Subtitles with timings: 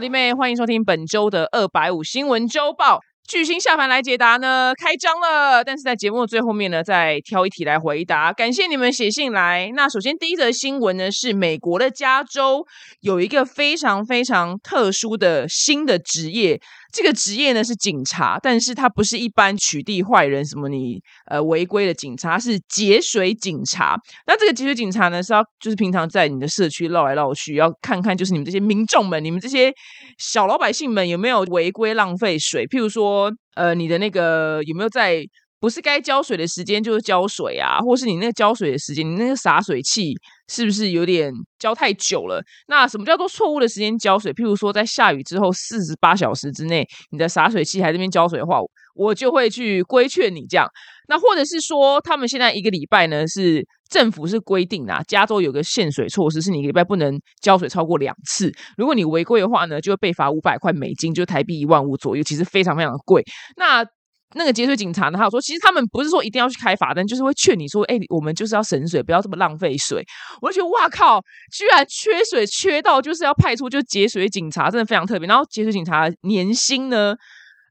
[0.00, 3.00] 弟妹，欢迎收听本周的二百五新闻周报。
[3.28, 5.62] 巨星下凡来解答呢，开张了。
[5.62, 8.32] 但是在节目最后面呢，再挑一题来回答。
[8.32, 9.70] 感谢你们写信来。
[9.76, 12.66] 那首先第一则新闻呢，是美国的加州
[13.02, 16.60] 有一个非常非常特殊的新的职业。
[16.92, 23.96] 这个职业呢是警察，但是他不是一般取缔坏人什么你呃违规的警察，是节水警察。
[24.26, 29.72] 那这个节水警察呢是要就是平常在你的社区绕来绕去，要看看就是你们这些民众们，你们这些
[30.18, 35.24] 小老百姓们有没有违规浪费水，譬如说呃你的那个有没有在。
[35.62, 40.14] 不是该浇水的时间就是浇水啊，或是你那个浇水的时间，你那个洒水器
[40.50, 42.42] 是不是有点浇太久了？
[42.66, 44.32] 那什么叫做错误的时间浇水？
[44.32, 48.58] 譬如说在下雨之后四十八小时之内，你的洒水器还在那边浇水的话，
[48.96, 50.66] 我就会去规劝你这样。
[51.06, 58.52] 那或者是说，他们现在一个礼拜呢是政府是规定啊，加州有个限水措施，是你一个礼拜不能浇水超过两次。
[58.76, 63.24] 如果你违规的话呢，就会被罚五百块美金，就台币一万五左右，其实非常非常的贵。
[63.56, 63.84] 那
[64.34, 65.18] 那个节水警察呢？
[65.18, 70.04] 他说，其实他们不是说一定要去开罚单，就是会劝你说：“哎，我们就是要省水，不要这么浪费水。”
[70.40, 71.20] 我就觉得，哇靠！
[71.52, 75.26] 居然缺水缺到就是要派出就节水警察，真的非常特别。
[75.26, 77.14] 然后节水警察年薪呢，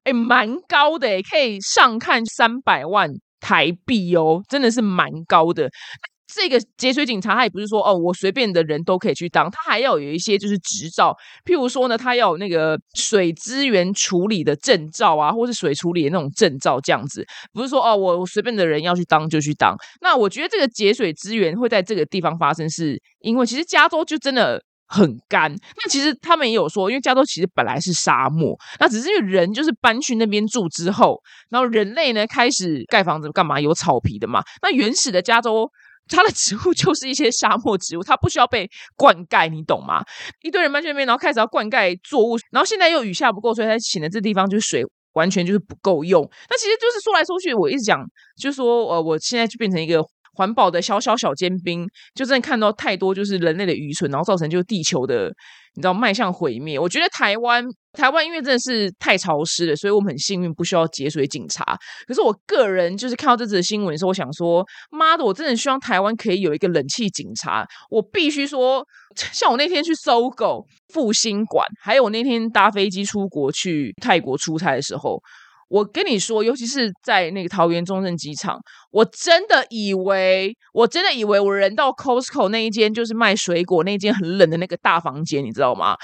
[0.04, 5.70] 哎，蛮高的，哎，可以上看三百万台币哦，真的是蛮高的。
[6.32, 11.12] 这个节水警察，他也不是说哦，我随便的人都可以去当，他还要有一些就是执照，
[11.44, 19.76] 譬如说呢，他要有那个水资源处理的证照啊，或是水处理的那种证照这样子，不是说哦，我随便的人要去当就去当。
[20.02, 25.52] 那我觉得这个节水资源会在这个地方发生，是因为其实加州就真的很干。
[25.52, 33.60] 那其实他们也有说，因为加州其实本来是沙漠，那只是因为人就是搬去那边住之后，然后人类呢开始盖房子干嘛？
[33.60, 34.44] 有草皮的嘛？
[34.62, 35.68] 那原始的加州。
[36.10, 40.04] 它的植物就是一些沙漠植物，它不需要被灌溉，你懂吗？
[40.42, 44.84] 一堆人搬去那边，然后开始要灌溉作物，然后现在又雨下不够，所以它请的这地方就是水
[45.14, 46.22] 完全就是不够用。
[46.50, 48.04] 那其实就是说来说去，我一直讲，
[48.36, 50.04] 就是说呃，我现在就变成一个。
[50.40, 51.86] 环保的小小小尖兵，
[52.16, 55.26] 就真的看到太多就是人类的愚蠢，然后造成就是地球的
[55.76, 56.80] 你知道迈向毁灭。
[56.80, 61.78] 我觉得台湾台湾因为真的是太潮湿了，所以我们很幸运不需要节水警察。
[62.08, 67.68] 可是我个人就是看到这则新闻的时候，我想说，妈的，我真的希望台湾可以有一个冷气警察。
[67.90, 68.82] 我必须说，
[69.34, 75.22] 像我那天去搜狗复兴馆，还有我那天搭飞机出国去泰国出差的时候。
[75.70, 78.60] 我跟你说，尤其是在那个桃园中正机场，
[78.92, 85.96] 我真的以为，我真的以为我人到 Costco 那一间就是卖水果那一间很冷的那个大房间，你知道吗？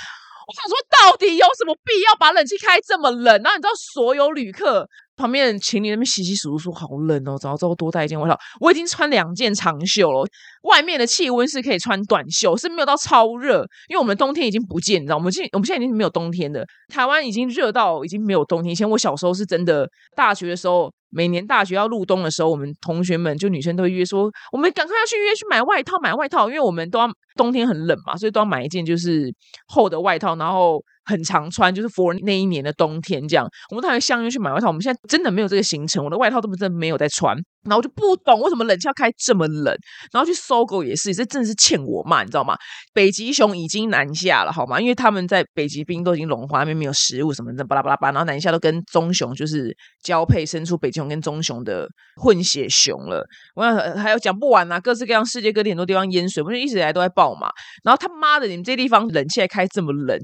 [0.48, 3.42] 我想说，到底有什么必要把冷气开这么冷？
[3.42, 4.88] 然后你知道，所有旅客。
[5.18, 8.38] 旁边情侣那边洗洗簌簌说好冷哦，早知道多带一件外套。
[8.60, 10.28] 我已经穿两件长袖了，
[10.64, 13.66] 外面的气温是可以穿短袖，是没有到超热。
[13.88, 16.68] 因为我们冬天已经不见，你知道，我们现我们现在已经没有冬天的。
[16.90, 18.74] 台湾已经热到已经没有冬天。
[18.74, 29.34] 以前我小时候是真的，大学的时候，每年大学要入冬的时候，我们同学们就女生都会约说，我们赶快要去约去买外套，买外套，因为我们都要冬天很冷嘛，所以都要买一件就是
[29.68, 30.84] 厚的外套，然后。
[31.06, 33.48] 很常穿，就是 for 那一年的冬天这样。
[33.70, 37.38] 我们同学相约去买外套，我们现在真的没有这个行程，我的外套都不真的没有在穿。
[37.66, 39.76] 然后我就不懂为什么冷气要开这么冷。
[40.12, 42.56] 然后去搜狗也是，这真的是欠我骂，你知道吗？
[42.94, 44.80] 北极熊已经南下了，好吗？
[44.80, 48.12] 因为他们在北极冰都已经融化，那边没有食物什么的，巴拉巴拉巴。
[48.12, 51.88] 然后南下都跟棕熊就是交配，生出北极熊跟棕熊的
[52.22, 53.26] 混血熊了。
[53.56, 57.50] 我想还有讲不完啊，各式各样世界各地很多地方淹水，我们一直以来都在报嘛。
[57.84, 60.16] 然后他妈的，你们这地方冷气还开这么冷。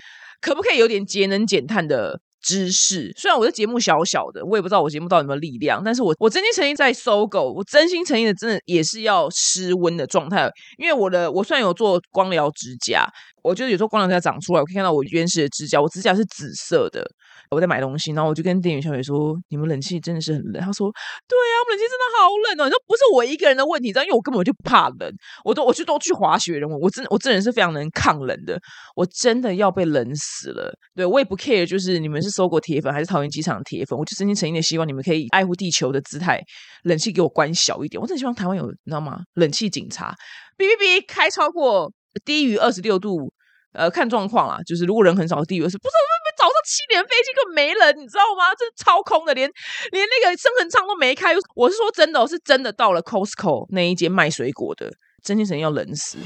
[0.42, 3.14] 可不可以有点节能减碳的知识？
[3.16, 13.08] 虽然我的节目小小的，我也不知道我节目到底有没有力量，但是我我真心诚意在搜狗，我真心诚意的真的也是要失温的状态，因为我的我虽然有做光疗指甲，
[13.44, 17.06] 我觉得有时候光疗指甲长出来，我可以看到我原始的指甲，我指甲是紫色的。
[17.52, 20.90] 我在买东西，然后我就跟店员小姐说：“你们冷气真的是很冷。”她说
[21.28, 24.04] ：“对啊，我们冷气真的好冷哦。”你说不是我一个人的问题，知道？
[24.04, 25.14] 因为我根本就怕冷，
[25.44, 28.58] 我都我去都去滑雪人，我我真我这人是非常能抗冷的，
[28.96, 30.74] 我真的要被冷死了。
[30.96, 36.42] 对我也不 care，就是你们是搜过铁粉还是桃园机场铁粉，我就真心诚意的希望你们可以爱护地球的姿态，
[36.84, 38.00] 冷气给我关小一点。
[38.02, 39.20] 我真希望台湾有，你知道吗？
[39.34, 40.16] 冷气警察，
[40.58, 41.92] 哔哔哔，开超过
[42.24, 43.34] 低于二十六度。
[43.74, 45.94] 呃，看状况啦，就是如果人很少低于二十，不是
[46.42, 48.46] 早上七点飞机根本没人，你知道吗？
[48.58, 49.48] 这超空的，连
[49.92, 51.36] 连那个生恒舱都没开。
[51.54, 54.90] 我是说真的，我是真的到了 Costco 那一间卖水果的，
[55.24, 56.18] 真心神要冷死。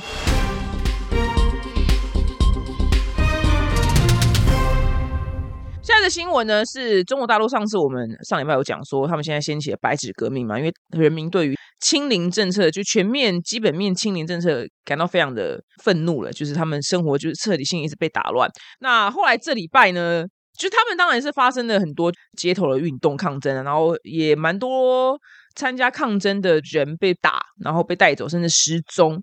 [5.83, 18.49] 现在的新闻呢，是中国大陆上次我们上礼拜有讲说，他们现在掀起了白纸革命嘛，因为人民对于清零政策，就全面基本面清零政策感到非常的愤怒了，就是他们生活就是彻底性一直被打乱。
[18.79, 20.25] 那后来这礼拜呢，
[20.57, 25.19] 就他们当然是发生了很多街头的运动抗争，然后也蛮多
[25.55, 29.21] 参加抗争的人被打，然后被带走，甚至失踪。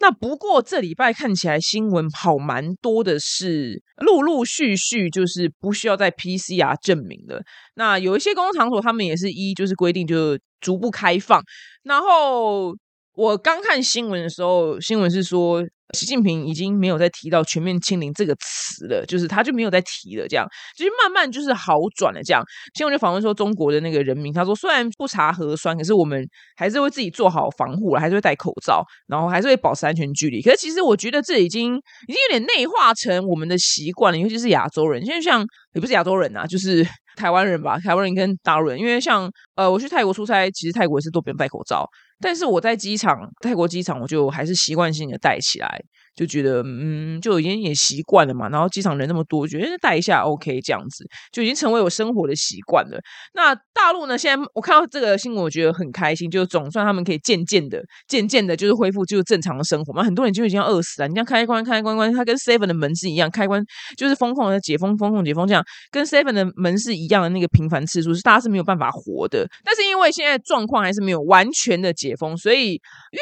[0.00, 7.40] 那不过这礼拜看起来新闻跑蛮多的，是陆陆续续就是不需要在 PCR 证明了。
[7.76, 11.40] 那有一些公共场所，他们也是一就是规定就逐步开放。
[11.84, 12.74] 然后
[13.14, 15.62] 我刚看新闻的时候，新闻是说。
[15.94, 20.26] 习近平已经没有再提到“全面清零”这个词了，就是他就没有再提了。
[20.26, 22.22] 这样其实慢慢就是好转了。
[22.22, 22.42] 这样
[22.74, 26.26] 新闻就访问说，中国的那个人民，他说虽然不查核酸，可是我们
[26.56, 30.40] 还是会自己做好防护了，还是会戴口罩，然后还是会保持安全距离。
[30.40, 31.76] 可是其实我觉得这已经
[32.08, 35.04] 已经有点内化成我们的习惯了，尤其是亚洲人。
[35.04, 36.82] 现在像也不是亚洲人啊，就是
[37.16, 38.78] 台湾人吧，台湾人跟大陆人。
[38.78, 41.88] 因为像呃，我去泰国出差，其实泰国也是都不用戴口罩。
[42.20, 45.82] 但是我在机场，泰国机场，我就还是习惯性的戴起来，
[46.14, 48.48] 就觉得嗯，就已经也习惯了嘛。
[48.48, 53.00] 然后机场人那么多，觉得带一下 OK，这样子就已经成为我生活的习惯了。
[53.34, 54.16] 那大陆呢？
[54.16, 60.04] 现在我看到这个新闻，我觉得很开心，就总算他们可以渐渐的、渐渐的，就是恢复就是正常的生活嘛。
[60.04, 61.08] 很多人就已经要饿死了。
[61.08, 63.60] 你像开关、开关关，它跟 Seven 的门是一样，开关
[63.96, 69.48] 就是封控的解封、封控解封这样，跟 Seven 的门是一样的那个频繁次数，是大家是没有办法活的。
[69.64, 72.12] 但是因为现在状况还是没有完全的解。
[72.14, 72.72] 封，所以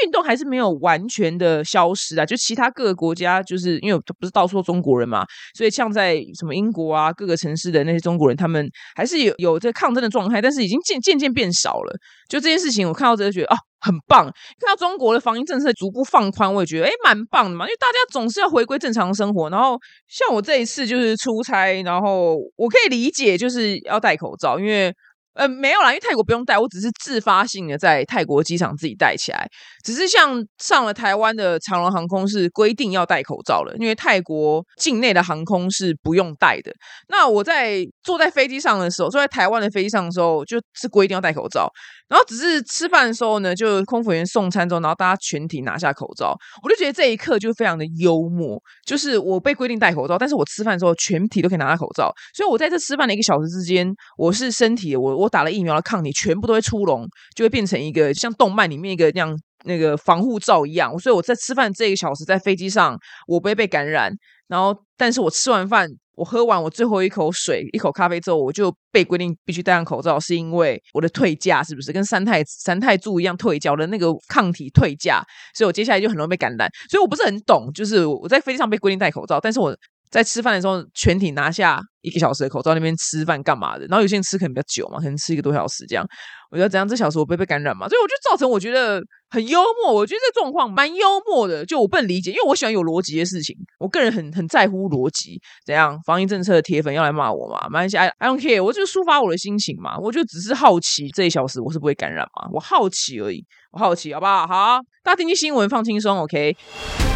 [0.02, 2.26] 运动还是没有完全的消失啊。
[2.26, 5.22] 就其他各个国家，就是因为不是到处中国人嘛，
[5.54, 8.66] 所以像在什么英国啊，各个城市的那些中国人，他们
[8.96, 11.94] 还是有有这抗争的状态，但是已经渐渐渐变少了。
[12.26, 14.24] 就这件事情，我看到之后觉得哦，很棒。
[14.24, 17.66] 看到中国的防疫政策逐步放宽，我也觉得哎，蛮棒的嘛。
[17.66, 19.50] 因为大家总是要回归正常生活。
[19.50, 19.78] 然后
[20.08, 24.90] 像我这一次就是出差，然后我可以理解就是要戴口罩，因为。
[25.34, 29.48] 呃，没有啦，因为泰国不用戴，我只是自发性的在泰国机场自己戴起来。
[29.84, 36.72] 只是像上了台湾的长龙航空是规定要戴口罩了，因为泰国境内的航空是不用戴的。
[37.08, 41.70] 那我在坐在飞机上的时候，坐在台湾的飞机上的时候，就是规定要戴口罩。
[42.10, 48.60] 然后只是吃饭的时候呢，就空服员送餐之后，然后大家全体拿下口罩，我就觉得这一刻就非常的幽默。
[48.84, 60.98] 就是我被规定戴口罩，但是我吃饭的时候全体都可以拿下口罩，所以我在这吃饭的一个小时之间，我是身体我我打了疫苗的抗体全部都会出笼，就会变成一个像动漫里面一个那样那个防护罩一样。
[60.98, 62.98] 所以我在吃饭这一个小时在飞机上，
[63.28, 64.12] 我不会被感染。
[64.48, 65.88] 然后，但是我吃完饭。
[66.20, 75.24] 我喝完我最后一口水、一口咖啡之后，我就被规定必须戴上口罩，是因为我的退价是不是跟三太三太柱一样退缴的那个抗体退价，
[75.54, 76.68] 所以我接下来就很容易被感染。
[76.90, 79.74] 所以我不是很懂，就是我在飞机上被规定戴口罩，但是我
[80.10, 83.86] 在吃饭的时候全体拿下一个小时的口罩，那边吃饭干嘛的？
[83.86, 86.04] 然后有些人吃可能比较久嘛，可能吃一个多小时这样。
[86.50, 87.88] 我觉得怎样这小时我不会被感染嘛？
[87.88, 89.94] 所以我就造成我觉得很幽默。
[89.94, 93.54] 我觉得这状况蛮幽默的，就我不能理解，因为我喜欢有逻辑的事情。
[93.78, 95.40] 我个人很很在乎逻辑。
[95.64, 95.96] 怎样？
[96.04, 97.68] 防疫政策的铁粉要来骂我嘛？
[97.68, 99.96] 没关系，I I don't care，我就抒发我的心情嘛。
[99.96, 102.48] 我就只是好奇，这一小时我是不会感染嘛？
[102.52, 104.44] 我好奇而已，我好奇，好不好？
[104.44, 107.09] 好，大家听听新闻，放轻松，OK。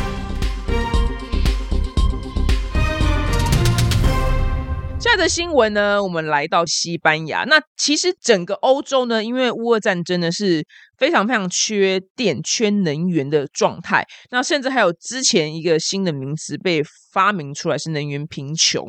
[5.17, 7.45] 的新闻呢，我们来到西班牙。
[7.45, 10.65] 那其实整个欧洲呢，因为乌俄战争呢，是
[10.99, 14.07] 非常非常缺电、缺能源的状态。
[14.31, 18.85] 那甚至还有之前一个新的名词被发明出来，是能源贫穷。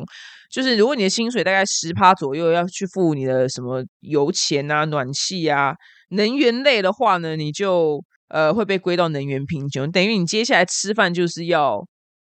[0.50, 5.74] 就是如果你的薪水大概十趴左右，要去付你的什么油钱啊、暖气啊、
[6.10, 11.86] 能源类的话呢，你就呃会被归到能源贫穷，等于你接下来吃饭就是要。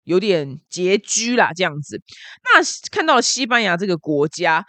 [0.10, 2.02] 有点拮据啦，这样子。
[2.44, 2.60] 那
[2.92, 4.66] 看到了西班牙这个国家，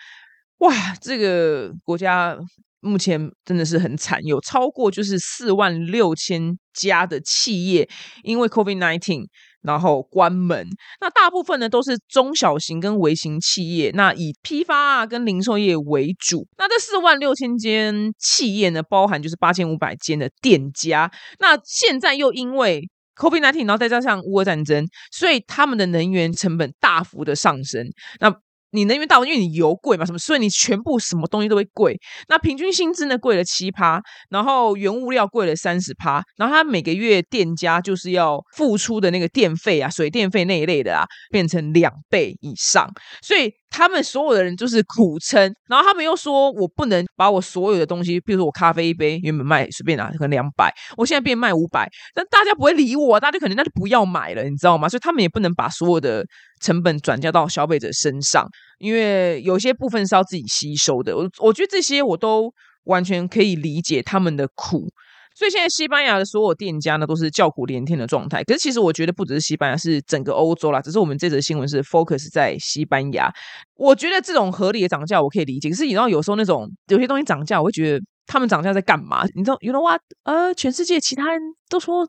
[0.59, 2.37] 哇，这个国家
[2.81, 7.89] 目前真的是很惨，有超过就是四万六千家的企业
[8.23, 9.25] 因为 COVID nineteen
[9.63, 10.67] 然后关门。
[11.01, 16.47] 那大部分呢都是中小型跟微型企业，那以批发啊跟零售业为主。
[16.59, 21.11] 那这四万六千间企业呢，包含就是八千五百间的店家。
[21.39, 27.87] 那现在又因为 COVID nineteen，然后再加上乌俄战争，所以他们的能源成本大幅的上升。
[28.19, 28.35] 那
[28.73, 31.99] 你能源大，因为你油贵嘛，什么，所以你全部什么东西都会贵。
[32.29, 42.91] 那平均薪资呢，贵了七趴，然后原物料贵了三十趴，然后他每个月店家就是要付出的那个电费啊、水电费那一类的啊，变成两倍以上，
[43.23, 43.53] 所以。
[43.73, 54.89] 他们所有的人就是苦撑，然后他们又说我不能把我所有的东西，比如说我咖啡一杯原本卖随便拿可能两百，我现在变卖五百，但大家不会理我，大家可能那就不要买了，你知道吗？
[54.89, 56.27] 所以他们也不能把所有的
[56.61, 58.47] 成本转嫁到消费者身上，
[58.79, 61.17] 因为有些部分是要自己吸收的。
[61.17, 62.53] 我我觉得这些我都
[62.85, 64.87] 完全可以理解他们的苦。
[65.33, 68.43] 所以现在西班牙的所有店家呢都是叫苦连天的状态。
[68.45, 70.83] 可是其实我觉得不只是西班牙，是整个欧洲啦。
[70.83, 73.33] 只是我们这则新闻是 focus 在西班牙。
[73.77, 79.25] 我觉得这种合理的涨价我可以理解，可是你知道有时候那种有些东西涨价，我会觉得他们涨价在干嘛？
[79.35, 80.01] 你知道，you know what？
[80.25, 81.41] 呃，全世界其他人
[81.71, 82.07] 都说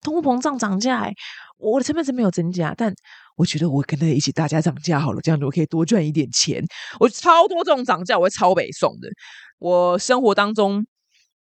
[0.00, 1.12] 通货膨胀涨价，哎，
[1.58, 2.94] 我的成本是没有增加，但
[3.40, 6.62] 我觉得我跟他一起大家涨价好了，这样子我可以多赚一点钱。
[6.98, 9.08] 我超多这种涨价，我会超北送的。
[9.58, 10.84] 我生活当中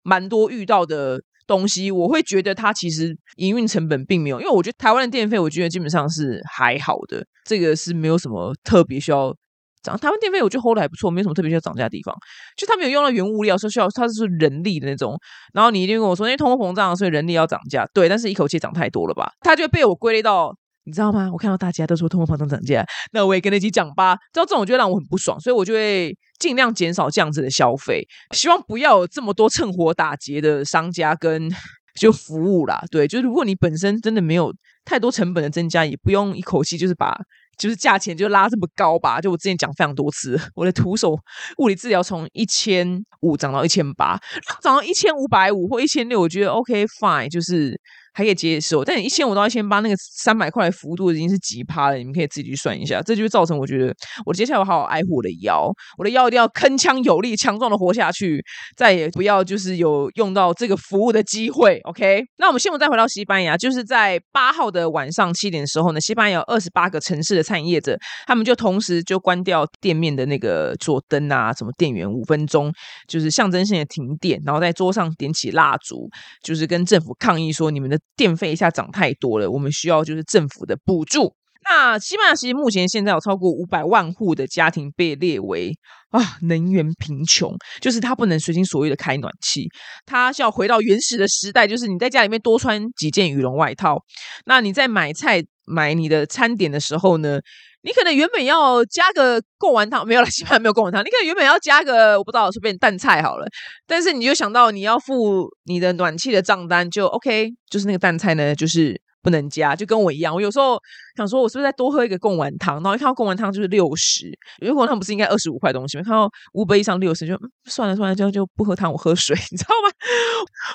[0.04, 9.34] 蛮多遇到的东西，我会觉得它其实营运成本并没有，因为我觉得台湾的电费，我觉得基本上是还好的，这个是没有什么特别需要
[9.82, 9.98] 涨。
[9.98, 12.14] 台湾电费我觉得 hold 的还不错，没什么特别需要涨价的地方。
[12.56, 15.18] 就他没有用到原物料，说需要它是人力的那种。
[15.52, 17.84] 然后你一定跟我说，因为通货膨胀，所以人力要涨价。
[17.92, 19.32] 对，但是一口气涨太多了吧？
[19.40, 20.54] 它就被我归类到。
[20.88, 21.28] 你知道吗？
[21.30, 24.16] 我看到大家都说通货膨胀涨价，那我也跟他一起讲吧。
[24.32, 28.02] 知道这种就会让我很不爽，所以我就会尽量减少这样子的消费，
[28.34, 31.50] 希望不要有这么多趁火打劫的商家跟
[32.00, 32.82] 就服务啦。
[32.90, 34.50] 对，就是如果你本身真的没有
[34.86, 37.14] 太多成本的增加，也不用一口气就是把
[37.58, 39.20] 就是价钱就拉这么高吧。
[39.20, 41.14] 就我之前讲非常多次，我的徒手
[41.58, 44.18] 物理治疗从一千五涨到一千八，
[44.62, 47.78] 涨到一千五百五或一千六，我觉得 OK fine，就是。
[48.12, 53.00] 还可以接受，但一千五到一千八那个三百块的幅度已经是几趴了，你们可以自己去算一下。
[53.00, 53.94] 这就造成我觉得，
[54.26, 58.42] 我接下来我好好爱护我的腰，我的腰一定要铿锵有力、强壮的活下去，
[58.76, 61.78] 再也不要就是有用到这个服务的机会。
[61.84, 67.96] OK，那我们新闻再回到西班牙，就是在八号的晚上七点的时候呢，西班牙有二十八个城市的餐饮业者，
[68.26, 72.72] 他们就同时就关掉店面的那个做灯啊，什么电源五分钟，
[73.06, 76.08] 就是象征性的停电，然后在桌上点起蜡烛，
[76.42, 77.97] 就是跟政府抗议说你们的。
[78.16, 81.34] 电费一下涨太多了，我们需要就是政府的补助。
[81.64, 85.72] 那西班牙其实目前现在有超过五百万户的家庭被列为
[86.10, 89.68] 啊能源贫穷，就是他不能随心所欲的开暖气，
[90.06, 94.02] 他是要回到原始的时代，就是你在家里面多穿几件羽绒外套。
[94.46, 97.40] 那你在买菜买你的餐点的时候呢？
[97.82, 101.02] 你可能原本要加个贡丸汤，没有了，基本上没有贡丸汤。
[101.02, 103.46] 你可能原本要加个我不知道，随便淡菜好了。
[103.86, 109.00] 但是你就想到你要付你的暖气的账单，就 OK，就是那个淡菜呢，就是。
[109.22, 110.34] 不能加，就跟我一样。
[110.34, 110.78] 我有时候
[111.16, 112.76] 想说，我是不是再多喝一个贡丸汤？
[112.82, 114.26] 然后一看到贡丸汤就是六十，
[114.60, 116.04] 因为贡丸汤不是应该二十五块东西吗？
[116.04, 119.90] 看到五杯以上六十，就算了算了，就就不喝汤，我喝水， 你知道吗？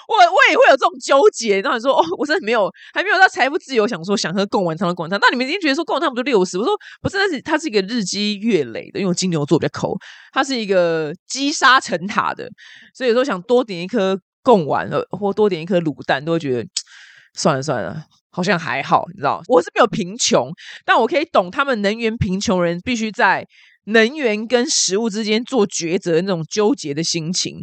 [0.07, 1.61] 我我也会有这种纠结。
[1.61, 5.19] 然后你说哦，我真的没有，还没有到财富自由，想说想喝贡丸汤的贡丸汤。
[5.21, 6.57] 那你们已经觉得说贡丸汤不就六十？
[6.57, 9.97] 我说不是，但是它是一个日积月累的，因为金牛座比较抠，
[10.33, 12.49] 它是一个积沙成塔的，
[12.93, 16.69] 所以有时候想多点一颗贡丸，或多点一颗卤蛋，都会觉得
[17.33, 18.03] 算了 算了。
[18.33, 20.49] 好像还好，你知道，我是没有贫穷，
[20.83, 23.45] 但我可以懂他们能源贫穷人必须在
[23.85, 27.57] 能源跟食物之间做抉择那种纠结的心情。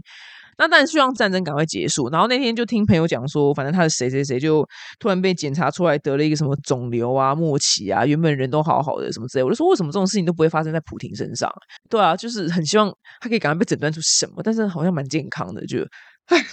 [0.58, 2.10] 那当然希望战争赶快结束。
[2.10, 4.62] 然后那天就听朋友讲说，反正他的谁谁谁就
[4.98, 9.42] 突然被检查出来得了一个什么肿瘤啊、末期啊，原本人都好好的什么之类。
[9.42, 11.50] 我就说，为什么这种事情都不会发生在普廷身上？
[11.88, 15.78] 对啊，就是很希望他可以赶快被诊断出什么，但是好像蛮健康的，就
[16.26, 16.44] 唉。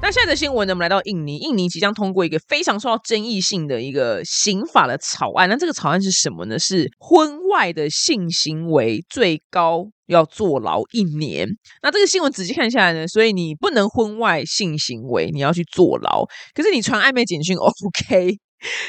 [0.04, 0.74] 那现在的新闻呢？
[0.74, 5.48] 我们来到印尼，印尼即将通过一个非常受到争议性的一个刑法的草案。
[5.48, 6.58] 那这个草案是什么呢？
[6.58, 11.48] 是婚外的性行为最高要坐牢一年。
[11.82, 16.26] 那这个新闻仔细看下来呢，所以你不能婚外性行为，你要去坐牢。
[16.52, 18.36] 可是你传暧昧简讯 OK，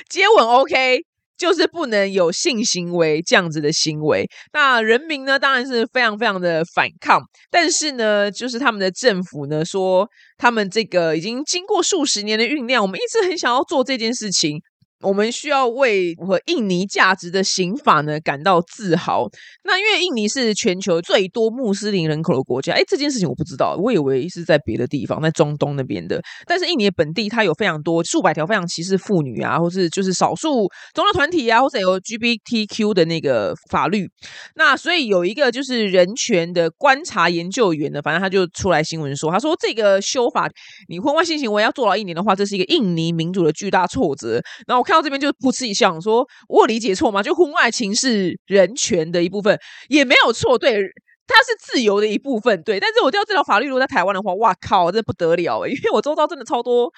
[0.10, 1.00] 接吻 OK。
[1.38, 14.62] 就是不能有性行为这样子的行为，那人民呢当然是非常非常的反抗，但是呢，就是他们的政府呢说，他们这个已经经过数十年的酝酿，我们一直很想要做这件事情。
[15.06, 19.30] 我们需要为符合印尼价值的刑法呢感到自豪。
[19.64, 26.20] 那因为印尼是全球最多穆斯林人口的国家，哎，这件事情我不知道，我以为是在别的地方，在中东那边的。
[26.48, 34.10] 但是印尼的本地它有非常多数百条非常歧视妇女啊，或是就是少数宗教团体啊，或者有 GBTQ 的那个法律。
[34.56, 40.50] 那所以有一个就是人权的观察研究员呢，反正他就出来新闻说，他说这个修法，
[40.90, 44.42] 你婚外性行为要坐牢一年的话，这是一个印尼民主的巨大挫折。
[44.66, 44.95] 然后我看。
[44.96, 47.22] 到这边就噗嗤一笑，说我理解错吗？
[47.22, 49.60] 就婚外情是人权的一部分，
[49.90, 50.74] 也没有错，对，
[51.28, 52.80] 它是自由的一部分，对。
[52.80, 55.68] 但是我知道这条法律如果在台湾的话，哇靠，这不得了！
[55.68, 56.92] 因为我周遭真的超多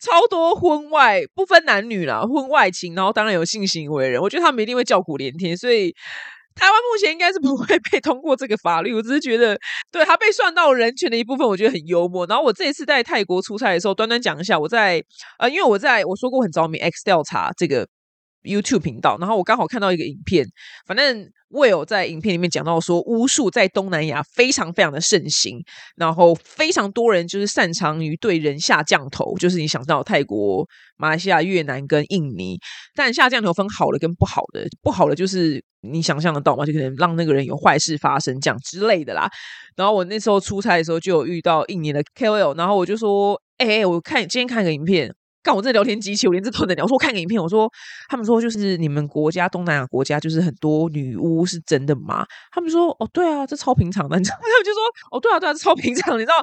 [0.00, 5.94] 超多婚外不分男女啦，婚外情，然后当然有性行为人，我觉得他们一定会叫苦连天，所以。
[6.58, 9.56] 台湾目前应该是不会被通过这个法律，我只是觉得，
[9.92, 12.26] 对他被算到人权的一部分，我觉得很幽默。
[12.26, 15.02] 然后我这一次在泰国出差的时候，端端讲一下，我在
[15.38, 17.86] 呃，因为我在我说过很着迷 X 调查这个
[18.48, 20.46] YouTube 频道，然后我刚好看到一个影片，
[20.86, 25.58] 反正 Will 在影片里面讲到说，巫术在东南亚非常非常的盛行，
[25.96, 32.58] 然后非常多人就是擅长于对人下降头，就是你想到泰国、马来西亚、越南跟印尼，
[32.94, 36.66] 但下降头分好的跟不好的，不好的就是你想象得到吗？
[36.66, 39.28] 就可能让那个人有坏事发生这样之类的啦。
[39.76, 45.14] 然后我那时候出差的时候就有遇到印尼的 KOL，然后我就说，哎，我看今天看个影片。
[45.48, 46.84] 看我这聊天机器，我连这都能聊。
[46.84, 47.66] 我说我看个影片，我说
[48.10, 52.26] 他们说就是你们国家东南亚国家就是很多女巫是真的吗？
[52.52, 54.18] 他们说哦 对啊，这超平常的。
[54.18, 56.16] 你知道，他们就说哦对啊对啊，这超平常。
[56.18, 56.34] 你知道，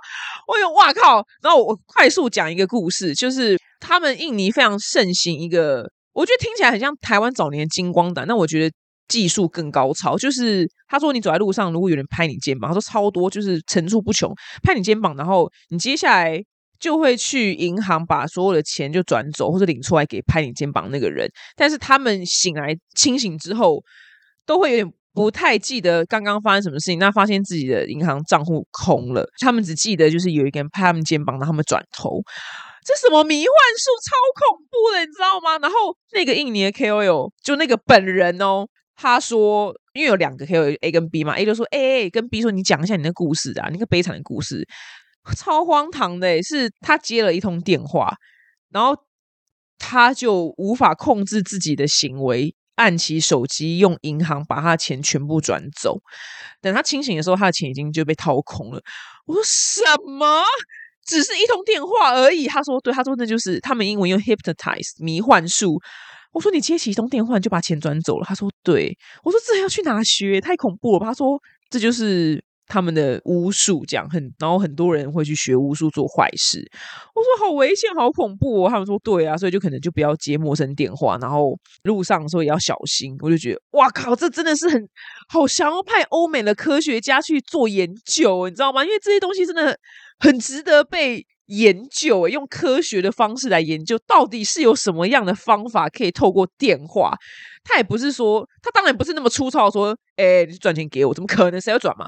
[0.47, 1.23] 我有哇靠！
[1.43, 8.75] 然后我快速讲一个故事，就是他们印尼非常盛行一个，我觉得听起来很像台湾早年金光胆，那我觉得
[9.07, 10.17] 技术更高超。
[10.17, 14.33] 就是他说你走在路上，如果有人拍你肩膀，他说超多，就是层出不穷，
[14.63, 16.43] 拍你肩膀，然后你接下来。
[16.79, 23.81] 就会去银行把所有的钱就转走或者领出来给拍你肩膀那个人，但是他们醒来清醒之后，
[24.45, 26.99] 都会有点不太记得刚刚发生什么事情。
[26.99, 32.21] 那发现自己的银行账户空了，他们只记得就是有一个人拍他们肩膀，让他们转头。
[32.85, 35.57] 这什么迷幻术，超恐怖的，你知道吗？
[35.59, 35.75] 然后
[36.13, 44.67] 那个印尼的 KOL 就那个本人哦，他说，因为有两个 KOL A 跟 B 嘛，A 就说，哎，跟 B 说，你讲一下你的故事啊，那个悲惨的故事。
[45.33, 48.15] 超荒唐的，是他接了一通电话，
[48.69, 48.95] 然后
[49.77, 55.99] 他就无法控制自己的行为，按起手机用银行把他的钱全部转走。
[56.61, 58.81] 等他清醒的时候，他的钱已经就被掏空了。
[59.25, 60.43] 我说什么？
[61.05, 62.47] 只是一通电话而已？
[62.47, 65.79] 他说对，他说那就是他们英文用 hypnotize 迷幻术。
[66.31, 68.25] 我说你接起一通电话就把钱转走了？
[68.27, 68.95] 他说对。
[69.23, 70.39] 我说这要去哪学？
[70.39, 71.07] 太恐怖了吧？
[71.07, 71.41] 他说
[71.71, 72.43] 这就是。
[72.67, 76.59] 他们的巫术这样很，然后很多人会去学巫术做坏事。
[77.13, 78.69] 我说好危险，好恐怖哦。
[78.69, 83.15] 他们说对啊，所以就可能就不要接陌生电话，然后路上的时候也要小心。
[83.19, 84.89] 我就觉得哇靠，这真的是很
[85.29, 88.83] 好想要派欧美的科学家去做研究，你知道吗？
[88.83, 89.77] 因为这些东西真的
[90.19, 97.13] 很值得被研究，用科学的方式来研究，到底是有什么样的方法可以透过电话。
[97.63, 101.59] 他也不是说，他当然不是那么粗糙，说哎，你转钱给我，怎么可能？
[101.59, 102.05] 谁要转嘛？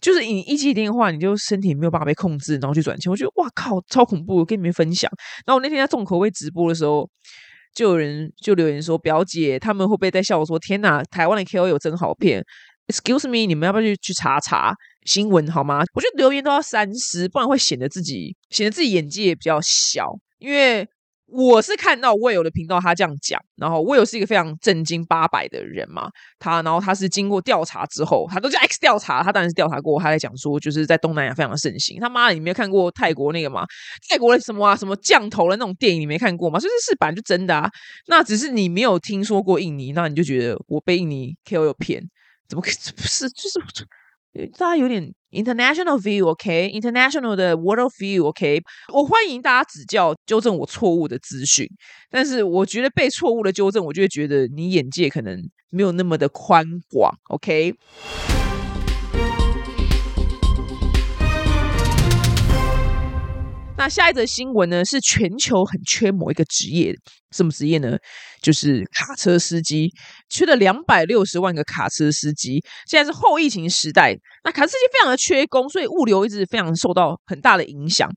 [0.00, 3.10] 就是你一接电话，你就身体没有办法被控制，然后去转钱。
[3.10, 4.44] 我觉得哇靠，超恐怖！
[4.44, 5.10] 跟你们分享。
[5.44, 7.08] 然后我那天在重口味直播的时候，
[7.74, 12.44] 就有人就留言说：“表姐，他们会不会在笑我说天哪，台湾的 KOL 真好骗
[12.88, 15.82] ？”Excuse me，你们要不要去去查查新闻好吗？
[15.94, 20.88] 我觉得留言都要三思，不然会显得自己显得自己眼界比较小，因为。
[21.32, 32.00] 我是看到魏友的频道，他这样讲，然后魏友是一个非常正经八百的人嘛，他然后他是经过调查之后，他都叫 X 调查，他当然是调查过，他在讲说就是在东南亚非常的盛行。
[32.00, 33.64] 他妈的，你没有看过泰国那个吗？
[34.08, 36.58] 泰国的什么啊，什么降头的那种电影你没看过吗？
[36.58, 37.70] 所以是版就真的啊，
[38.08, 42.02] 那只是你没有听说过印尼，那你就觉得我被印尼 KO 有骗，
[42.48, 43.60] 怎么可不是就是。
[44.56, 48.62] 大家有点 international view，OK？international 的 world view，OK？
[48.94, 51.68] 我欢迎大家指教、纠正我错误的资讯，
[52.08, 55.36] 但是我觉得被错误的纠正，我就会觉得你眼界可能
[55.70, 57.74] 没有那么的宽广，OK？
[63.76, 64.84] 那下一则新闻呢？
[64.84, 66.94] 是全球很缺某一个职业，
[67.30, 67.96] 什么职业呢？
[68.42, 69.90] 就是卡车司机，
[70.28, 72.62] 缺了两百六十万个卡车司机。
[72.86, 78.08] 现在是后疫情时代，那卡车司机非常的缺工，所以物流一直非常受到很大的影响。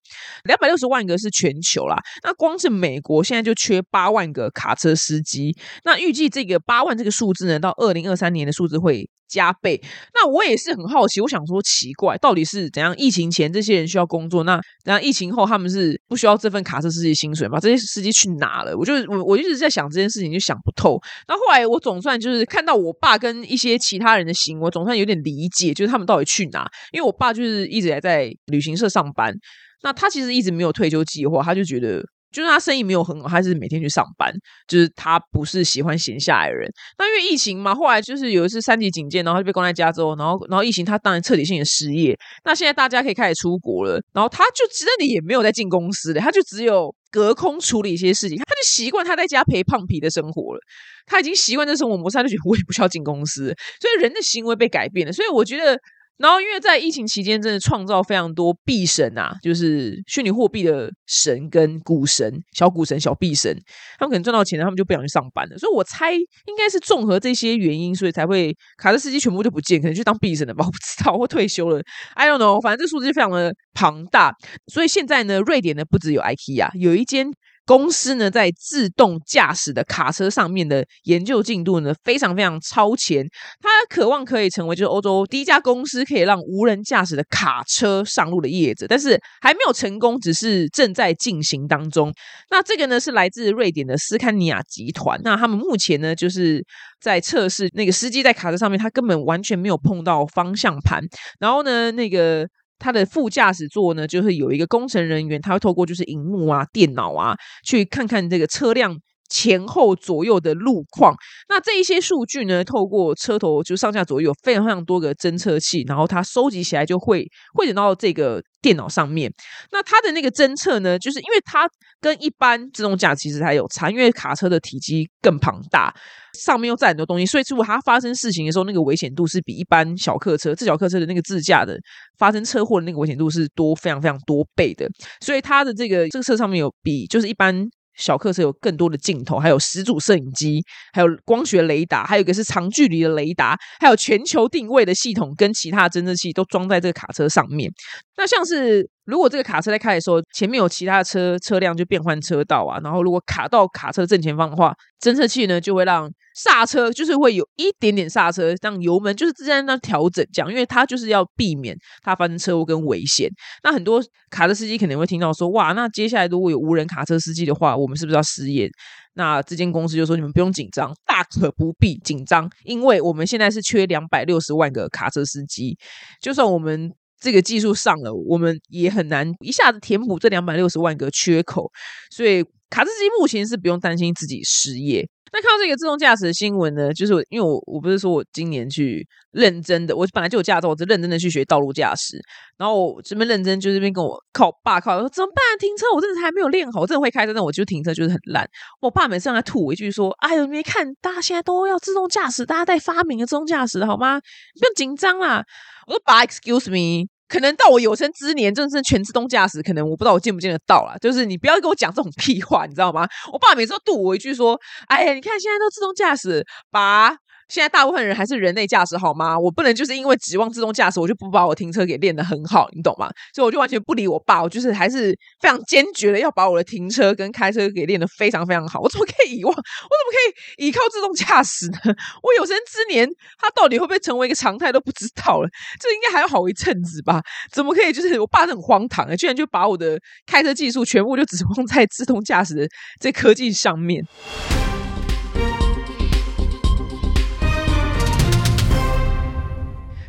[0.46, 5.56] 两百六十万个是全球啦，那光是美国现在就缺八万个卡车司机。
[5.84, 9.82] 那预计这个八万这个数字呢，到二零二三年的数字会加倍。
[10.14, 12.96] 那我也是很好奇，我想说奇怪，到底是怎样？
[12.98, 17.60] 疫情前这些人需要工作，那然后疫情后他们是不需要这份卡车司机薪水吗？
[17.60, 18.78] 这些司机去哪了？
[18.78, 21.00] 我就我我一直在想这件事事情，就想不透。
[21.28, 26.70] 那后来我总算就是看到我爸跟一些其他人的行为，总算有点理解，就是他们到底去哪？
[26.92, 29.34] 因为我爸就是一直还在旅行社上班，
[29.82, 32.04] 那他其实一直没有退休计划，他就觉得。
[32.34, 34.34] 就是他生意没有很好，他是每天去上班。
[34.68, 36.68] 就是他不是喜欢闲下来的人。
[36.98, 42.18] 那因为疫情嘛，后来就是有一次三级警戒，然后就被关在加州，然后然后疫情，他当然彻底性的失业。
[42.44, 50.60] 那现在大家可以开始出国了，然后他就真的也没有在进公司的，他就只有隔空处理一些事情，他就习惯他在家陪胖皮的生活了。
[51.06, 55.14] 他已经习惯这生活模式，他就觉得我也不需要进公司，所以人的行为被改变了。
[55.14, 55.78] 所以我觉得。
[56.18, 63.54] 然后，因为在疫情期间，真的创造非常多币神啊，就是虚拟货币的神跟股神、小股神、小币神，
[63.98, 65.58] 他们可能赚到钱了，他们就不想去上班了。
[65.58, 70.64] 所以我猜应该是综合这些原因，所以才会卡车司机全部就不见，可能去当币神了吧？
[70.66, 71.82] 我不知道，或退休了。
[72.14, 74.34] I don't know，反正这数字非常的庞大。
[74.72, 77.28] 所以现在呢，瑞典呢不只有 IKEA，有一间
[77.66, 83.26] 公司呢在自动驾驶的卡车上面的研究进度呢非常非常超前，
[83.62, 92.14] 他渴望可以成为就是欧洲第一家公司可以让无人驾驶的卡车上路的业者，但是还没有成功，只是正在进行当中。
[92.50, 96.64] 那这个呢是来自瑞典的斯堪尼亚集团，那他们目前呢就是
[97.02, 101.02] 在测试那个司机在卡车上面，他根本完全没有碰到方向盘，
[101.40, 102.48] 然后呢那个。
[102.84, 109.00] 它的副驾驶座呢，就是有一个工程人员，他会透过就是荧幕啊、电脑啊，去看看这个车辆
[109.34, 111.16] 前后左右的路况。
[111.50, 119.34] 那这一些数据呢，透过车头就上下左右有非常非常多个侦测器，然后它收集起来就会汇整到这个电脑上面。
[119.72, 121.68] 那它的那个侦测呢，就是因为它
[122.00, 125.92] 跟一般自动驾驶其实还有差，因为卡车的体积更庞大。
[126.34, 131.78] 上面又载很多东西，所以如果它发生事情的时候，那个危险度是比一般小客车、自小客车的那个自驾的
[132.18, 134.90] 发生车祸的那个危险度是多非常非常多倍的。
[135.22, 147.72] 所以它的这个这个车上面有比就是一般小客车有更多的镜头，还有十组摄影机，还有光学雷达，还有一个是长距离的雷达，还有全球定位的系统跟其他侦测器都装在这个卡车上面。
[148.18, 148.90] 那像是。
[149.06, 163.30] 如果这个卡车在开的时候，前面有其他的车车辆就变换车道啊，然后如果卡到卡车正前方的话，侦测器呢就会让刹车，就是会有一点点刹车，让油门就是自然那调整这样，因为它就是要避免它发生车祸跟危险。
[163.62, 168.72] 那很多卡车司机可能会听到说，哇，那接下来如果有无人卡车司机的话，我们是不是要失业？
[169.16, 175.78] 那这间公司就说你们不用紧张，大可不必紧张，因为我们现在是缺两百六十万个卡车司机，
[176.22, 176.94] 就算我们。
[177.24, 181.72] 这个技术上了，我们也很难一下子填补这两百六十万个缺口，
[182.12, 185.08] 所以卡车司机目前是不用担心自己失业。
[185.36, 192.22] 那看到这个自动驾驶的新闻呢，就是因为我我不是说我今年去认真的，我本来就有驾照，我是认真的去学道路驾驶，
[192.56, 195.42] 然后我这边认真就这边跟我靠爸靠说怎么办？
[195.58, 198.48] 停车，我真的还没有练好，我真的会开车，但我就停车就是很烂。
[198.80, 204.20] 我爸每次让他吐我一句说：“哎呦，没看大家现在都要自动驾驶，大家在发明的自动驾驶，好吗？
[204.20, 205.44] 不用紧张啦。”
[205.88, 210.96] 我说：“爸，excuse me。”可能到我有生之年，真的是全自动驾驶，可能我不知道我见不见得到啦。
[211.02, 213.08] 就是你不要跟我讲这种屁话，你知道吗？
[213.32, 217.16] 我爸每次都堵我一句说：“哎呀，你看现在都自动驾驶，把。”
[217.50, 219.38] 现在大部分人还是人类驾驶，好吗？
[219.38, 223.10] 我不能就是因为指望自动驾驶，我就不把我停车给练得很好，你懂吗？
[223.34, 228.80] 所以我就完全不理我爸，我就是还是非常坚决的要把我的停车跟开车给练得非常非常好。
[228.80, 229.52] 我怎么可以遗忘？
[229.54, 230.18] 我怎么可
[230.62, 231.78] 以依靠自动驾驶呢？
[232.22, 233.08] 我有生之年，
[233.40, 235.50] 它到底会不会成为一个常态都不知道了。
[235.80, 237.22] 这应该还要好一阵子吧？
[237.52, 237.94] 怎么可以？
[237.94, 242.68] 就是我爸很荒唐的，居然就把我的开车技术全部就指望在自动驾驶的
[243.00, 244.04] 这科技上面。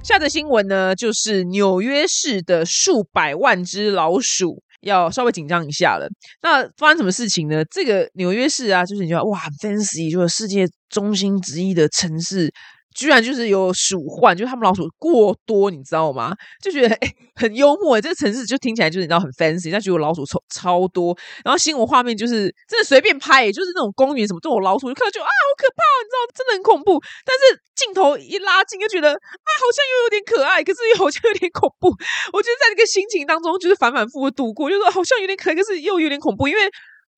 [0.05, 6.07] 下则新闻呢，就是纽约市的数百万只老鼠要稍微紧张一下了。
[6.43, 7.65] 那发生什么事情呢？
[7.71, 12.53] 这个纽约市啊，就是你觉得哇，fancy，就是世界中心之一的城市。
[12.95, 16.33] 居然就是有鼠患，就是他们老鼠过多，你知道吗？
[16.63, 18.01] 就觉得哎，很幽默。
[18.01, 21.17] 这个城市就听起来就是你知道很 fancy，但觉得老鼠超超多。
[21.45, 27.03] 然后新闻画面就是真的随便拍，就是那种公园什么都有老鼠，就看到就啊好可怕，你知道真的很恐怖。
[27.27, 31.89] 但是镜头一拉近，就觉得啊好像又有点可爱，可是又好像有点恐怖。
[32.33, 36.47] 我觉得在这个心情当中，就是反反复复度过，就是好像有点可爱，可是又有点恐怖。
[36.47, 36.61] 因为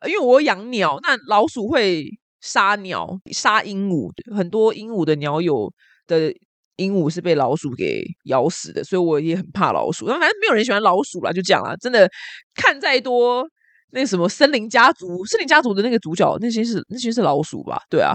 [0.08, 2.06] 因为我养鸟，那老鼠会。
[2.46, 5.72] 杀鸟、杀鹦鹉，很多鹦鹉的鸟友
[6.06, 6.32] 的
[6.76, 10.06] 鹦鹉是被老鼠给咬死的，所以我也很怕老鼠。
[10.06, 11.74] 那反正没有人喜欢老鼠啦，就这样啦。
[11.76, 12.08] 真的
[12.54, 13.44] 看再多
[13.90, 17.82] 那什么森林家族、森林家族的那个主角，那些是那些是老鼠吧？
[17.90, 18.14] 对啊。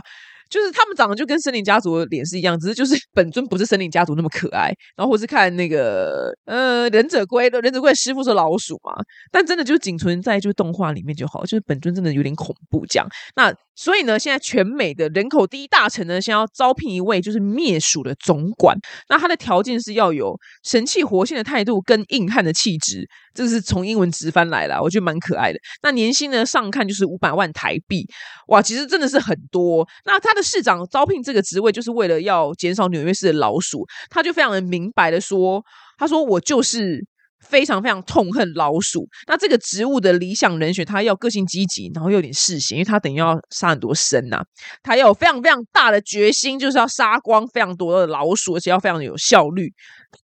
[0.52, 4.72] 就是他们长得就跟森林家族的脸是一样，只是就是本尊不是森林家族那么可爱。
[4.96, 8.94] 然后或是看那个呃忍者龟忍者龟师傅是老鼠嘛，
[9.32, 13.08] 但真的就仅存在就是动画里面就好，就是本尊真的有点恐怖这样。
[13.36, 18.78] 那所以呢，现在全美的人口第一大城呢，先要招聘一位就是灭鼠的总管。
[19.08, 25.60] 那他的条件是要有神气活现的态度跟硬汉的气质，这是从英文直翻来了，我觉得蛮可爱的。
[25.82, 28.06] 那年薪呢上看就是五百万台币，
[28.48, 29.88] 哇，其实真的是很多。
[30.06, 33.86] 那他的市长招聘这个职位，就是为了要减少纽约市的老鼠。
[34.10, 35.64] 他就非常的明白的说
[35.98, 37.06] ：“他说我就是
[37.48, 39.08] 非常非常痛恨老鼠。
[39.28, 44.44] 那这个职务的理想人选，他要个性积极，然后又有点嗜血，因为他等于要杀很多生呐。
[44.84, 49.72] 他要有非常非常大的决心，就是要杀光非常多的老鼠，而且要非常的有效率。”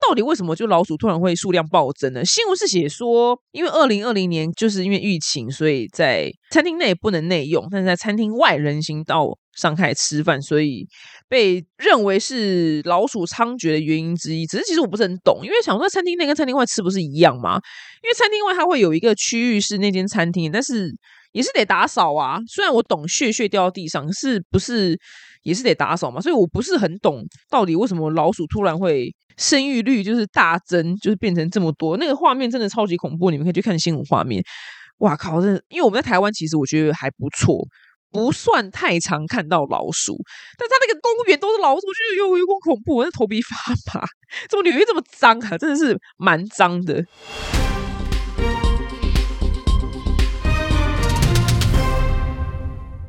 [0.01, 2.25] 到底为什么就老鼠突然会数量暴增呢？
[2.25, 10.87] 新闻是写说，因为二零二零年就是因为疫情，所以在餐厅内不能内用，但是在餐厅外人行道上开吃饭，所以
[11.29, 14.47] 被认为是老鼠猖獗的原因之一。
[14.47, 17.61] 只是其实我不是很懂，因为想说餐厅内跟餐厅外吃不是一样吗？
[18.03, 20.93] 因为餐厅外它会有一个区域是那间餐厅，但是。
[21.33, 22.39] 也是得打扫啊。
[22.49, 24.99] 虽然我懂血血掉到地上，是不是
[25.43, 26.19] 也是得打扫嘛？
[26.19, 31.99] 所以我不是很懂到底为什么老鼠突然会生育率就是大增，就是变成这么多。
[31.99, 34.43] 那个画面真的超级恐怖，你们可以去看新闻画面。
[35.01, 35.43] 哇靠！
[35.43, 37.63] 真的，因为我们在台湾其实我觉得还不错，
[38.11, 40.17] 不算太常看到老鼠，
[40.59, 43.57] 但他那个公园都是老鼠，我觉得有有点恐怖，我那头皮发
[43.93, 44.07] 麻。
[44.49, 45.59] 怎么纽约这么脏啊？
[45.59, 47.05] 真的是蛮脏的。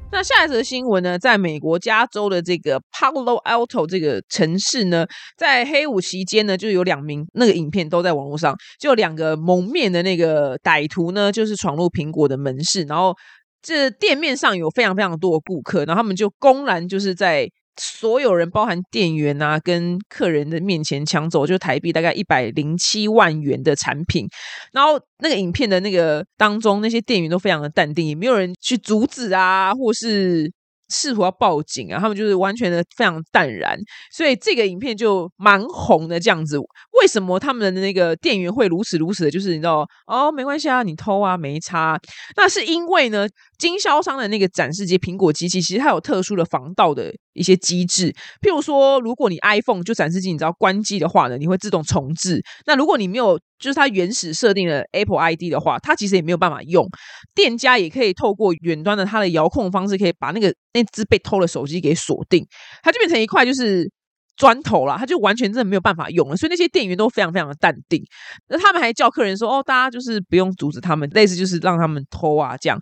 [0.10, 1.20] 那下一则新闻呢？
[1.20, 5.06] 在美国加州的这个 Palo Alto 这个城市呢，
[5.38, 13.14] 在黑五期间呢，就有两名那个影片都在网络上，就两个蒙面的那个歹徒呢，就是闯入苹果的门市，然后
[13.62, 17.50] 这店面上有非常非常多的顾客，然后他们就公然就是在。
[17.80, 24.28] 所有人，包含店员啊，跟客人的面前抢走，就台币大概一百零七万元的产品。
[24.74, 30.52] 然后那个影片的那个当中，那些店员都非常的淡定，也没有人去阻止啊，或是。
[30.89, 33.78] 试图要报警啊，他们就是完全的非常淡然，
[34.12, 36.58] 所以这个影片就蛮红的这样子。
[36.58, 39.32] 为什么他们的那个店员会如此如此的？
[39.32, 42.00] 就是你知道哦，没关系啊，你偷啊，没差。
[42.36, 48.12] 那是因为呢，经销商的那个展示机苹果机器，其实它有特殊的防盗的一些机制。
[48.41, 52.43] 譬如说，如果你 iPhone 就展示机，你知道关机的话呢，你会自动重置。
[52.65, 56.88] 那如果你没有就是它原始设定的 Apple ID 的话，它其实也没有办法用。
[57.34, 62.45] 店家也可以透过远端的它的遥控方式，可以把那个那只被偷的手机给锁定，
[62.82, 63.89] 它就变成一块就是
[64.36, 66.38] 砖头了，它就完全真的没有办法用了。
[66.38, 68.04] 所以那些店员都非常非常的淡定。
[68.47, 72.80] 那他们还叫客人说：“哦，大家就是不用阻止他们，类似就是让他们偷啊这样。”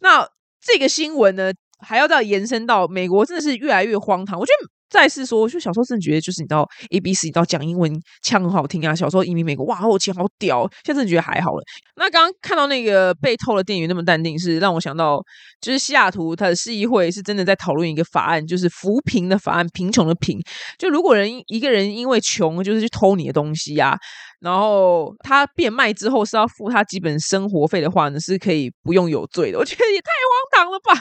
[0.00, 0.26] 那
[0.60, 4.38] 这个新闻呢，还要再延伸到美国，真的是越来越荒唐。
[4.38, 4.68] 我觉得。
[4.90, 8.94] 再是说，就小时候真的觉得，就是你知道 A B C，你知道讲英文腔很好听啊。
[8.94, 10.66] 小时候移民美国，哇，我钱好屌。
[10.82, 11.62] 现在真的觉得还好了。
[11.96, 15.20] 那刚刚看到那个被偷的店员那么淡定，是让我想到，
[15.60, 20.38] 就是西雅图它的市议会是真的在讨论一个法案，就是扶贫的法案，贫穷的贫。
[20.78, 23.94] 就如果人一个人因为穷，就是去偷你的东西啊。
[24.40, 29.58] 然后他变卖之后是要付他基本生活费的话呢，是可以不用有罪的。
[29.58, 31.00] 我觉得也太荒唐了吧！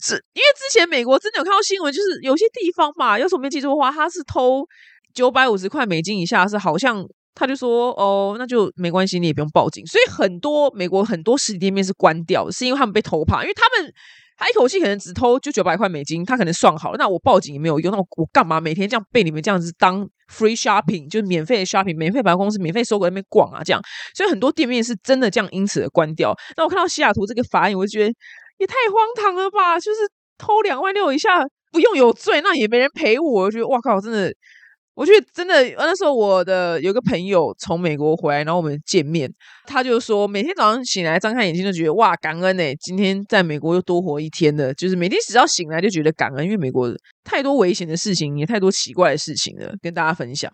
[0.00, 4.64] 是因为之前美国真的有看到新闻，就是有些地方嘛，要是我没记错的话，他是偷
[5.12, 9.84] 九百五十块美金以下，是好像他就说哦，那就没关系，你也不用报警。
[9.86, 13.92] 所以很多美国很多实体店面是关掉，是因为他们被偷怕，因为他们。
[14.36, 16.98] 他一口气可能只偷就九百块美金，他可能算好了。
[16.98, 23.62] 那我报警也没有用，那我我干嘛每天这样被你们这样子当 free shopping，就是免费的 shopping，免费百货公司免费收购那边逛啊？
[23.64, 23.80] 这样，
[24.14, 26.34] 所以很多店面是真的这样因此而关掉。
[26.56, 28.12] 那我看到西雅图这个法案，我就觉得
[28.58, 29.78] 也太荒唐了吧！
[29.78, 30.00] 就是
[30.36, 33.44] 偷两万六以下不用有罪，那也没人赔我。
[33.44, 34.32] 我觉得哇靠，真的。
[34.96, 39.28] 我觉得真的，那时候我的有个朋友从美国回来，然后我们见面，
[39.66, 44.72] 他就说每天早上醒来张开眼睛就觉得哇感恩呢，今天在美国又多活一天了。
[44.74, 46.88] 就是每天只要醒来就觉得感恩，因为美国
[47.24, 50.52] 太多危险的事情，也太多奇怪的事情了，跟大家分享。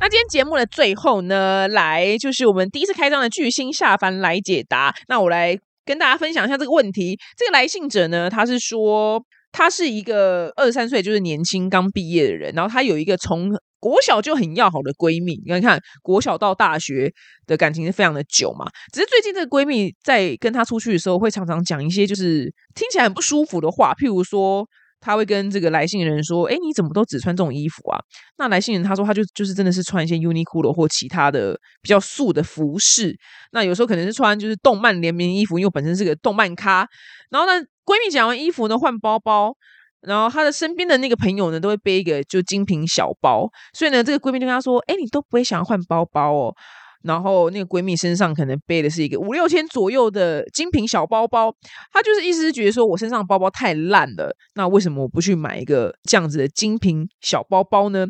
[0.00, 4.94] 那今天节目的最后呢，来就是我们第一次开张的巨星下凡来解答。
[5.08, 5.58] 那我来。
[5.90, 7.18] 跟大家分享一下这个问题。
[7.36, 12.54] 这个来信者呢，他是说他是一个二十三岁，就是年轻刚毕业的人。
[12.54, 13.50] 然后他有一个从
[13.80, 17.12] 国小就很要好的闺蜜，你看看国小到大学
[17.48, 18.66] 的感情是非常的久嘛。
[18.92, 22.44] 只是最近这个闺蜜在跟她出去的时候，会常常讲一些就是
[22.76, 24.64] 听起来很不舒服的话，譬如说。
[25.00, 27.98] 他会跟这个来信人说：“哎，你怎么都只穿这种衣服啊？”
[28.36, 33.16] 那来信人他说：“他就就是真的是穿一些 Uniqlo 或其他的比较素的服饰。
[33.52, 36.86] 那有时候可能是穿就是动漫联名衣服，因为本身是个动漫咖。
[37.30, 39.54] 然后呢，闺蜜讲完衣服呢，换包包，
[40.02, 43.48] 然后她的身边的那个朋友呢，都会背一个就精品小包。
[43.72, 46.54] 所以呢，这个闺蜜就跟她说：‘哎，你都不会想要换包包哦。’”
[47.02, 51.54] 然后那个闺蜜身上可能背的是一个五六千左右的精品小包包，
[51.92, 58.06] 她就是意思是觉得说我身上包包太烂了，那为什么我不去买一个这样子的精品小包包呢？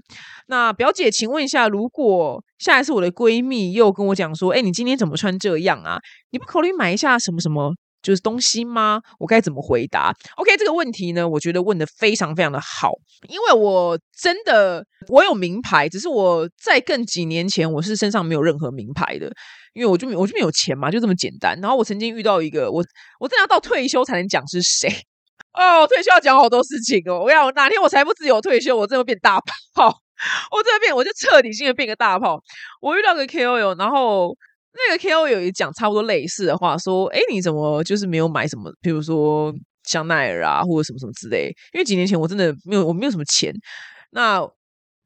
[0.49, 5.99] 那表姐，请问一下，如果下一次我的闺蜜又跟我讲说，哎，你今天怎么穿这样啊？
[6.31, 7.75] 你不考虑买一下什么什么？
[8.03, 9.01] 就是东西吗？
[9.19, 12.93] 我该怎么回答？OK，这个问题呢，我觉得问的非常非常的好，
[13.29, 19.31] 因为我真的我有名牌，只是我在更几年前我是身上没有任何名牌的，
[19.75, 21.59] 因为我就我就没有钱嘛，就这么简单。
[21.61, 22.83] 然后我曾经遇到一个，我
[23.19, 24.89] 我真的要到退休才能讲是谁
[25.53, 27.21] 哦，退休要讲好多事情哦。
[27.21, 29.39] 我要哪天我财富自由退休，我真的变大
[29.75, 29.95] 炮，
[30.53, 32.41] 我真的变，我就彻底性的变个大炮。
[32.81, 34.35] 我遇到个 KOL，然后。
[34.73, 35.29] 那个 K.O.
[35.29, 38.73] 有一讲差不多类似的话，说：“哎，你怎么就是没有买什么？
[38.81, 39.53] 比如说
[39.85, 41.53] 香奈儿啊，或者什么什么之类？
[41.73, 43.53] 因为几年前我真的没有，我没有什么钱。
[44.11, 44.41] 那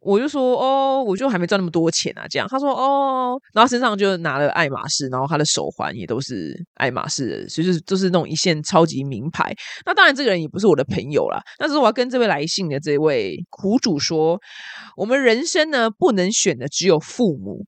[0.00, 2.46] 我就说哦，我就还没赚那么多钱啊，这样。
[2.46, 9.54] 他说哦，然后身上就拿了爱马仕，然后他的手环也都是爱马仕的，就是就是那种一线超级名牌。
[9.86, 11.42] 那当然，这个人也不是我的朋友啦。
[11.56, 14.38] 但是我要跟这位来信的这位苦主说，
[14.94, 17.64] 我们人生呢不能选的只有父母，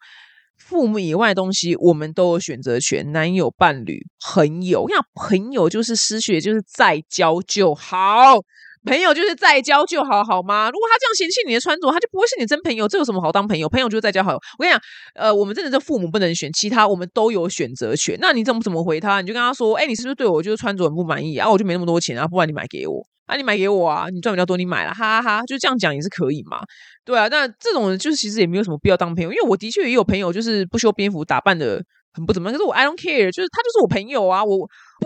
[0.68, 4.83] 父母以外的东西我们都有选择权，男友、伴侣、朋友。
[4.83, 8.40] 我想朋友就是失去，就是再交就好。
[8.87, 10.70] 朋友就是再交就好，好吗？
[10.70, 12.87] 如果他这样嫌弃你的穿着，他就不会是你真朋友。
[12.88, 13.68] 这有什么好当朋友？
[13.68, 14.35] 朋友就是再交好。
[14.35, 14.81] 我跟你讲，
[15.14, 18.16] 呃，我们真的是父母不能选，其他我们都有选择权。
[18.20, 19.20] 那你怎么怎么回他？
[19.20, 21.51] 你就跟他说：“哎，你是不是对我就是穿着很不满意啊？
[21.51, 26.61] 我就没那么多钱啊，不然你买给我啊，你买给我啊，你赚比较多，你买了，哈哈哈，就这样讲也是可以嘛？
[27.05, 31.83] 对啊，那这种人就是其实也没有什么必要当朋友，因为我的确也有朋友就是不修边幅打扮的。
[32.16, 34.57] 很不怎么样，可是我 I don't care，就是他就是我朋友啊，我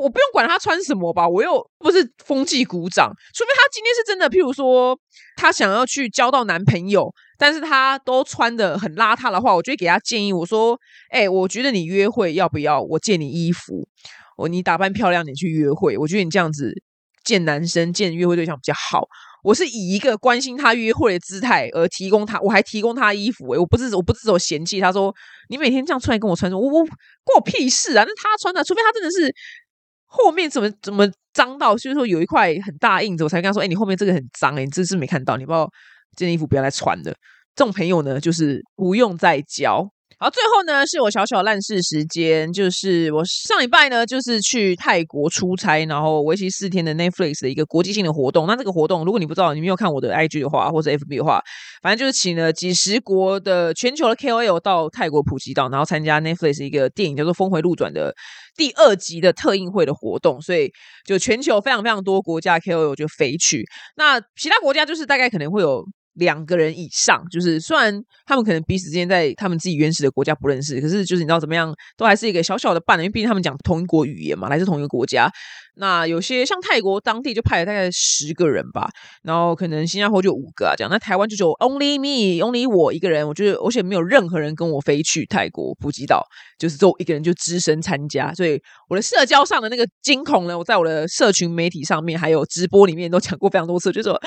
[0.00, 4.96] 我不用管他穿什么吧，我又不是风纪鼓掌，除非他今天是真的，譬如说
[5.36, 10.78] 他想要去交到男朋友，但是他都穿的很邋遢的话，我就会给他建议，我说，
[11.10, 13.88] 哎，我觉得你约会要不要我借你衣服，
[14.36, 16.72] 我你打扮漂亮点去约会，我觉得你这样子
[17.24, 19.08] 见男生见约会对象比较好。
[19.42, 23.50] 我是以一个关心他约会的姿态而提供他，我还提供他衣服。
[23.54, 24.80] 哎，我不是，我不是说嫌弃。
[24.80, 25.14] 他说
[25.48, 28.04] 你每天这样出来跟我穿，我我关我屁事啊！
[28.06, 29.34] 那他穿的，除非他真的是
[30.06, 35.68] 后面怎么怎么脏到，就是说有一块很大印子，我才跟他说：哎，你后面这个很脏，哎，你这是没看到，你不要
[36.16, 37.14] 这件衣服不要来穿的。
[37.54, 39.90] 这种朋友呢，就是不用再交。
[40.22, 48.46] 好，最后呢是我小小烂事时间，就是我上礼拜呢就是去泰国出差，然后为期四天的 Netflix 的一个国际性的活动。
[48.46, 51.42] 那这个活动，如果你不知道，你没有看我的 IG 的话，或者 FB 的话，
[51.80, 58.14] 反正就是请了几十国的全球的 KOL 到泰国普吉岛，然后参加 Netflix 一个电影叫做《峰回路转》的
[58.58, 60.38] 第二集的特映会的活动。
[60.42, 60.70] 所以
[61.06, 63.64] 就全球非常非常多国家 KOL 就飞去，
[63.96, 65.82] 那其他国家就是大概可能会有。
[66.14, 75.30] 两个人以上，就是虽然他们可能彼此之间在他们自己原始的国家不认识，可是就是你知道怎么样，都还是一个小小的伴因为毕竟他们讲同一国语言嘛，来自同一个国家。
[75.76, 78.90] 那有些像泰国当地就派了大概十个人吧，
[79.22, 80.90] 然后可能新加坡就五个啊，这样。
[80.90, 83.26] 那台湾就只有 only me，only 我一个人。
[83.26, 86.22] 我觉得而且没有任何人跟我飞去泰国普吉岛，
[86.58, 88.34] 就是只有一个人就只身参加。
[88.34, 94.20] 所以我的社交上的那个惊恐呢，我在我的社群媒体上面还有直播里面都讲过非常多次，就说。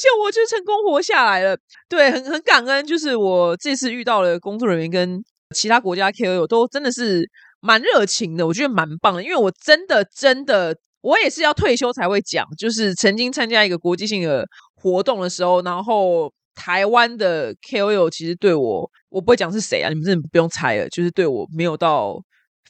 [0.00, 1.56] 就我就成功活下来了，
[1.88, 2.86] 对，很很感恩。
[2.86, 5.22] 就是我这次遇到了工作人员跟
[5.54, 7.28] 其他国家 KOL 都真的是
[7.60, 9.22] 蛮热情的，我觉得蛮棒的。
[9.22, 12.46] 因为我真的真的，我也是要退休才会讲。
[12.56, 22.18] 就是曾经参加一个国际性的活动的时候，然后台湾的 KOL 其实对我，我不会讲是谁啊，你们真的不用猜了，就是对我没有到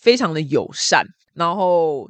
[0.01, 2.09] 非常的友善，然后。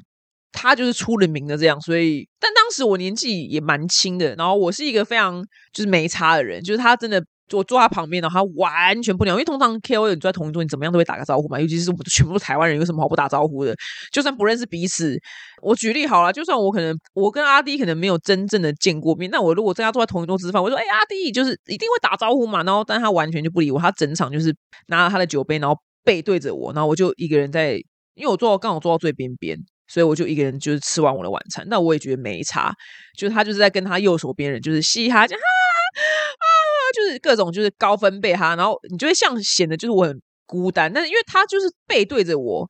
[0.53, 13.75] 他就是出了名的这样，所以但当时我年纪也蛮轻的，然后我是一个非常就是没差的人，就是他真的我坐他旁边，然后他完全不鸟，因为通常 K O 你坐在同一桌，你怎么样都会打个招呼嘛，尤其是我们全部台湾人，有什么好不打招呼的？
[14.13, 15.17] 就算不认识彼此，
[15.63, 24.55] 我举例好了，就算我可能我跟阿弟可能没有真正的见过面，那我如果跟他坐在同一桌吃饭，我说哎阿弟，就是一定会打招呼嘛，然后但他完全就不理我，他整场就是
[24.87, 27.75] 拿了他的酒杯，然后背对着我，然后我就一个人在，
[28.15, 29.59] 因为我坐到刚好坐到最边边。
[29.91, 32.73] 所以我就一个人就是吃完我的晚餐，那我也觉得没差。
[33.19, 36.47] 就是他就是在跟他右手边人就是嘻哈，就哈啊，
[36.95, 42.67] 就是各种就是高分贝哈，然后你就会像显得就是我很孤单，但是因为他就是背对着我，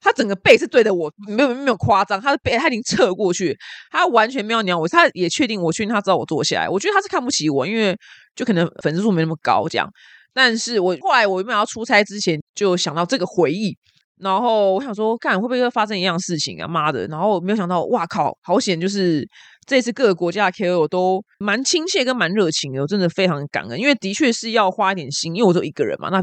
[0.00, 3.58] 他整个背是对着我，没有没有夸张，他的背他已经侧过去，
[3.90, 7.96] 他完全没有鸟我，他也确定我确定他知道我坐下来，我觉得他是看不起我，因为
[8.36, 9.90] 就可能粉丝数没那么高这样。
[10.32, 13.76] 但是我后来我原本要出差之前就想到这个回忆。
[14.22, 16.68] 然后我想说，看会不会又发生一样事情啊？
[16.68, 17.06] 妈的！
[17.08, 18.80] 然后没有想到，哇靠，好险！
[18.80, 19.28] 就是
[19.66, 23.78] 这次各个国家的 KOL 都蛮亲切跟蛮热情的，我真的非常感恩。
[23.78, 26.22] 因为的确是要花一点心，因为我就一个人嘛，那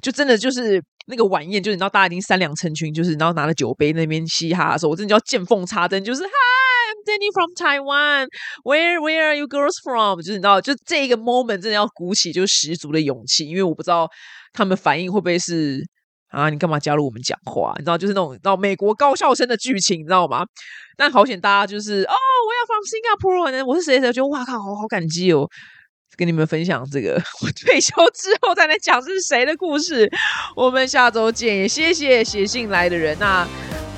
[0.00, 6.30] 就真的就是那个晚宴，就是你知道大家已经三两成群，就是然后拿着酒杯那边嘻哈的时候，我真的就要见缝插针，就是 Hi
[6.92, 8.28] I'm Danny from Taiwan
[8.62, 10.20] Where Where are you girls from？
[10.20, 14.08] 就是你知道，就这一个 moment 真的要鼓起就是十足的勇气，因为我不知道
[14.52, 15.82] 他们反应会不会是。
[16.32, 16.50] 啊！
[16.50, 17.72] 你干嘛加入我们讲话？
[17.76, 20.44] 你知道，就是那种到美国高校生的剧情，你知道吗？
[20.96, 24.12] 但好险，大家就是哦，我要放新加坡人，我是谁谁？
[24.12, 25.48] 就哇靠，好好感激哦！
[26.16, 30.10] 跟你们分享这个， 我退休之后再来讲是谁的故事。
[30.56, 33.16] 我们下周见，也谢谢写信来的人。
[33.18, 33.46] 那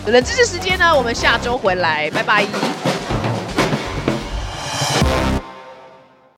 [0.06, 0.96] 冷知识时间呢？
[0.96, 2.93] 我们下周回来，拜拜。